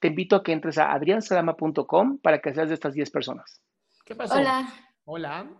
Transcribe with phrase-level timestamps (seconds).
[0.00, 3.62] te invito a que entres a adriansalama.com para que seas de estas 10 personas.
[4.04, 4.34] ¿Qué pasó?
[4.34, 4.72] Hola.
[5.04, 5.50] Hola.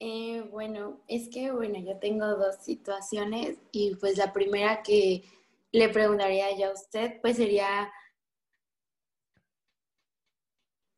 [0.00, 5.24] Eh, bueno, es que, bueno, yo tengo dos situaciones y pues la primera que
[5.72, 7.90] le preguntaría yo a usted, pues sería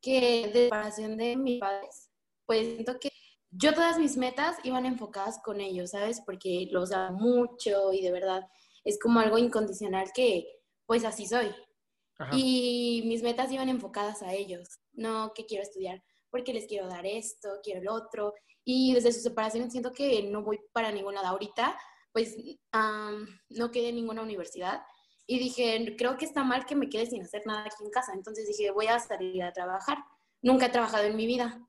[0.01, 2.09] que de separación de mis padres,
[2.45, 3.11] pues siento que
[3.51, 6.21] yo todas mis metas iban enfocadas con ellos, ¿sabes?
[6.21, 8.47] Porque los amo mucho y de verdad
[8.83, 10.47] es como algo incondicional que
[10.85, 11.47] pues así soy.
[12.17, 12.35] Ajá.
[12.35, 17.05] Y mis metas iban enfocadas a ellos, no que quiero estudiar porque les quiero dar
[17.05, 18.33] esto, quiero el otro.
[18.63, 21.27] Y desde su separación siento que no voy para ningún lado.
[21.27, 21.77] Ahorita,
[22.11, 22.35] pues,
[22.71, 24.81] am, no quedé en ninguna universidad.
[25.25, 28.13] Y dije, creo que está mal que me quede sin hacer nada aquí en casa.
[28.13, 29.97] Entonces dije, voy a salir a trabajar.
[30.41, 31.65] Nunca he trabajado en mi vida.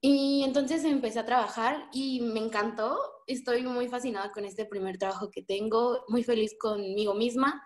[0.00, 2.98] Y entonces empecé a trabajar y me encantó.
[3.26, 7.62] Estoy muy fascinada con este primer trabajo que tengo, muy feliz conmigo misma,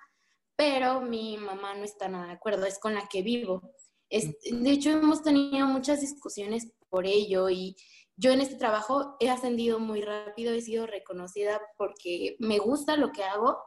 [0.57, 3.63] pero mi mamá no está nada de acuerdo, es con la que vivo.
[4.11, 7.77] Es- de hecho, hemos tenido muchas discusiones por ello y
[8.17, 13.11] yo en este trabajo he ascendido muy rápido, he sido reconocida porque me gusta lo
[13.13, 13.59] que hago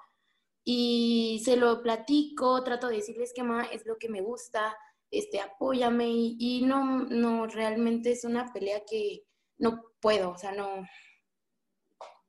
[0.64, 4.76] y se lo platico, trato de decirles que mamá es lo que me gusta,
[5.12, 9.24] este, apóyame y, y no, no, realmente es una pelea que
[9.58, 10.86] no puedo, o sea, no,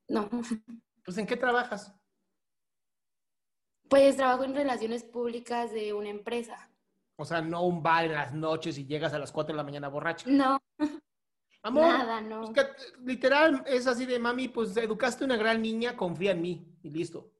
[0.08, 0.28] no.
[1.04, 1.92] Pues, ¿en qué trabajas?
[3.88, 6.70] Pues trabajo en relaciones públicas de una empresa.
[7.16, 9.64] O sea, no un bar en las noches y llegas a las 4 de la
[9.64, 10.28] mañana borracha.
[10.28, 10.60] No,
[11.62, 12.44] Amor, nada, no.
[12.44, 12.62] es que,
[13.04, 17.32] literal es así de mami, pues educaste una gran niña, confía en mí y listo.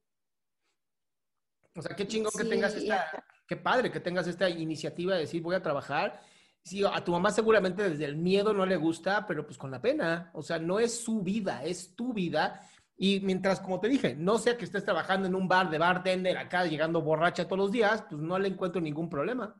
[1.76, 5.14] O sea, qué chingón que Sí, tengas y esta, qué padre que tengas esta iniciativa
[5.14, 6.20] de decir voy a trabajar.
[6.64, 9.80] Sí, a tu mamá seguramente desde el miedo no le gusta, pero pues con la
[9.80, 10.30] pena.
[10.34, 12.68] O sea, no es su vida, es tu vida.
[12.98, 16.38] Y mientras, como te dije, no sea que estés trabajando en un bar de bartender
[16.38, 19.54] acá, llegando borracha todos los días, pues no le encuentro ningún problema.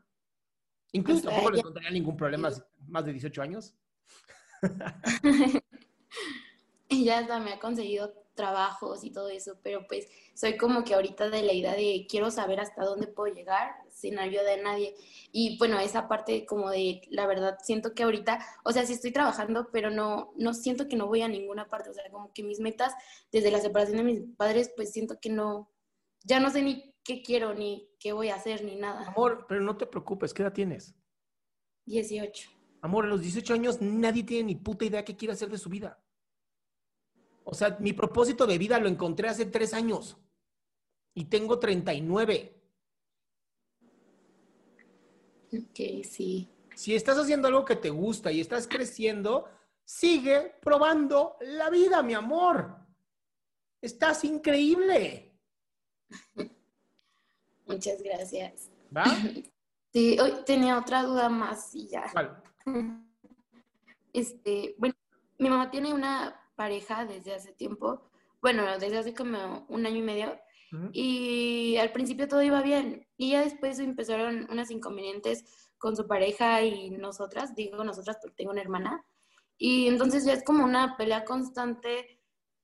[0.92, 2.48] Incluso sea, tampoco le ya- encontraría ningún problema
[2.88, 3.74] más de 18 años.
[6.88, 10.94] Y ya hasta me ha conseguido trabajos y todo eso, pero pues soy como que
[10.94, 14.94] ahorita de la idea de quiero saber hasta dónde puedo llegar sin ayuda de nadie.
[15.32, 19.10] Y bueno, esa parte como de, la verdad, siento que ahorita, o sea, sí estoy
[19.10, 22.44] trabajando, pero no, no siento que no voy a ninguna parte, o sea, como que
[22.44, 22.94] mis metas
[23.32, 25.72] desde la separación de mis padres, pues siento que no,
[26.24, 29.08] ya no sé ni qué quiero, ni qué voy a hacer, ni nada.
[29.08, 30.94] Amor, pero no te preocupes, ¿qué edad tienes?
[31.86, 32.50] 18.
[32.82, 35.70] Amor, a los 18 años nadie tiene ni puta idea qué quiere hacer de su
[35.70, 35.98] vida.
[37.48, 40.16] O sea, mi propósito de vida lo encontré hace tres años
[41.14, 42.60] y tengo 39.
[45.52, 46.48] Ok, sí.
[46.74, 49.48] Si estás haciendo algo que te gusta y estás creciendo,
[49.84, 52.78] sigue probando la vida, mi amor.
[53.80, 55.38] Estás increíble.
[57.66, 58.70] Muchas gracias.
[58.94, 59.04] ¿Va?
[59.92, 62.10] Sí, hoy tenía otra duda más y ya.
[62.12, 62.42] ¿Cuál?
[64.12, 64.94] Este, bueno,
[65.38, 68.10] mi mamá tiene una pareja desde hace tiempo,
[68.42, 70.38] bueno, desde hace como un año y medio,
[70.72, 70.88] Ujú.
[70.92, 75.44] y al principio todo iba bien, y ya después empezaron unos inconvenientes
[75.78, 79.04] con su pareja y nosotras, digo nosotras porque tengo una hermana,
[79.56, 82.16] y entonces ya es como una pelea constante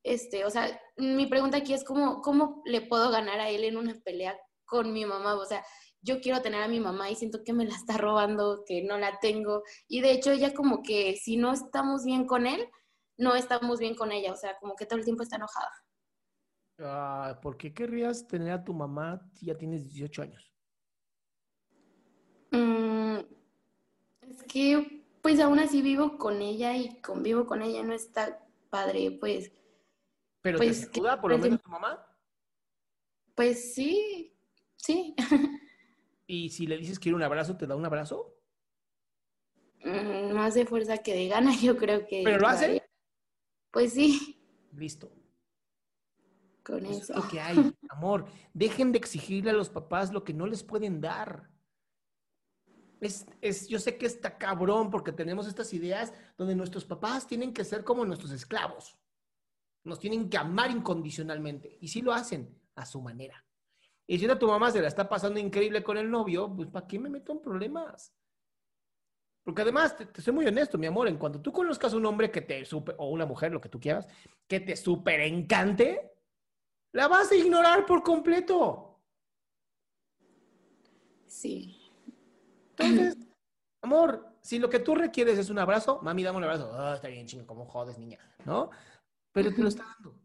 [0.04, 3.76] este, o sea, mi pregunta aquí es cómo, cómo le puedo ganar a él en
[3.76, 5.64] una pelea con mi mamá, o sea,
[6.00, 8.98] yo quiero tener a mi mamá y siento que me la está robando, que no
[8.98, 9.62] la tengo.
[9.86, 12.68] Y de hecho ella como que si no estamos bien con él,
[13.22, 15.70] no estamos bien con ella, o sea, como que todo el tiempo está enojada.
[16.78, 20.52] Ah, ¿Por qué querrías tener a tu mamá si ya tienes 18 años?
[22.50, 23.18] Mm,
[24.28, 29.16] es que pues aún así vivo con ella y convivo con ella, no está padre,
[29.20, 29.52] pues.
[30.40, 32.04] ¿Pero pues, te saluda por lo pues, menos tu mamá?
[33.36, 34.34] Pues sí,
[34.76, 35.14] sí.
[36.26, 38.34] Y si le dices quiero un abrazo, ¿te da un abrazo?
[39.84, 42.22] Mm, Más de fuerza que de gana, yo creo que.
[42.24, 42.82] ¿Pero lo hace?
[43.72, 44.38] Pues sí,
[44.76, 45.10] Listo.
[46.62, 48.26] con Eso es lo que hay, amor.
[48.52, 51.50] Dejen de exigirle a los papás lo que no les pueden dar.
[53.00, 57.52] Es, es, yo sé que está cabrón porque tenemos estas ideas donde nuestros papás tienen
[57.52, 58.96] que ser como nuestros esclavos.
[59.84, 61.78] Nos tienen que amar incondicionalmente.
[61.80, 63.44] Y sí lo hacen a su manera.
[64.06, 66.86] Y si a tu mamá se la está pasando increíble con el novio, pues ¿para
[66.86, 68.14] qué me meto en problemas?
[69.44, 72.06] Porque además, te, te soy muy honesto, mi amor, en cuanto tú conozcas a un
[72.06, 74.06] hombre que te super, o una mujer, lo que tú quieras,
[74.46, 76.12] que te super encante,
[76.92, 79.00] la vas a ignorar por completo.
[81.26, 81.90] Sí.
[82.76, 83.16] Entonces,
[83.82, 86.70] amor, si lo que tú requieres es un abrazo, mami, dame un abrazo.
[86.74, 88.70] Ah, está bien, chingo, como jodes, niña, ¿no?
[89.32, 90.20] Pero te lo está dando.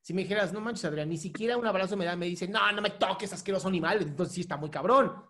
[0.00, 2.72] Si me dijeras, no manches, Adrián, ni siquiera un abrazo me da, me dice, no,
[2.72, 5.24] no me toques, asqueroso animal, entonces sí está muy cabrón.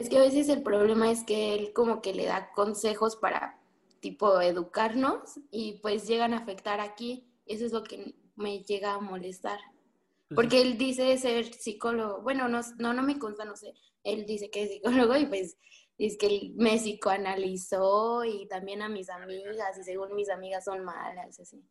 [0.00, 3.60] Es que a veces el problema es que él como que le da consejos para
[4.00, 7.30] tipo educarnos y pues llegan a afectar aquí.
[7.44, 9.60] Eso es lo que me llega a molestar.
[10.34, 12.22] Porque él dice ser psicólogo.
[12.22, 13.74] Bueno, no, no, no me consta, no sé.
[14.02, 15.58] Él dice que es psicólogo y pues
[15.98, 20.82] es que él me psicoanalizó y también a mis amigas y según mis amigas son
[20.82, 21.62] malas, así.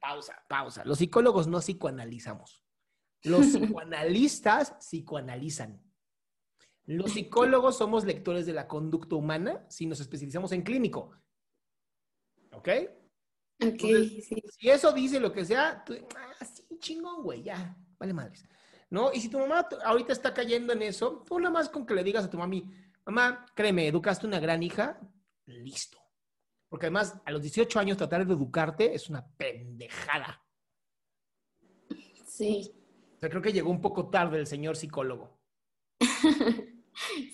[0.00, 0.82] Pausa, pausa.
[0.86, 2.64] Los psicólogos no psicoanalizamos.
[3.22, 5.85] Los psicoanalistas psicoanalizan.
[6.86, 11.10] Los psicólogos somos lectores de la conducta humana si nos especializamos en clínico.
[12.52, 12.68] ¿Ok?
[12.68, 12.68] Ok,
[13.58, 14.42] Entonces, sí.
[14.56, 18.44] Si eso dice lo que sea, tú, ah, sí, chingón, güey, ya, vale madres.
[18.90, 19.12] ¿No?
[19.12, 22.04] Y si tu mamá ahorita está cayendo en eso, tú nada más con que le
[22.04, 22.70] digas a tu mami,
[23.04, 25.00] mamá, créeme, educaste una gran hija,
[25.46, 25.98] listo.
[26.68, 30.44] Porque además, a los 18 años tratar de educarte es una pendejada.
[32.26, 32.70] Sí,
[33.16, 35.40] O sea, creo que llegó un poco tarde el señor psicólogo.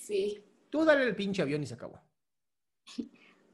[0.01, 0.43] sí.
[0.71, 2.01] Tú dale el pinche avión y se acabó.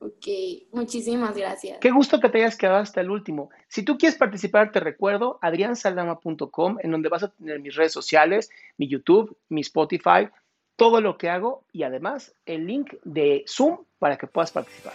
[0.01, 0.27] Ok,
[0.71, 1.79] muchísimas gracias.
[1.81, 3.51] Qué gusto que te hayas quedado hasta el último.
[3.67, 8.49] Si tú quieres participar, te recuerdo adriansaldama.com, en donde vas a tener mis redes sociales,
[8.77, 10.29] mi YouTube, mi Spotify,
[10.77, 14.95] todo lo que hago y además el link de Zoom para que puedas participar.